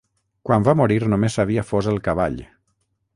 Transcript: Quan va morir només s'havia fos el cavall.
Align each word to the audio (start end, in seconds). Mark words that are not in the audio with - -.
Quan 0.49 0.63
va 0.67 0.73
morir 0.79 0.97
només 1.13 1.37
s'havia 1.39 1.65
fos 1.73 1.91
el 1.93 2.01
cavall. 2.09 2.41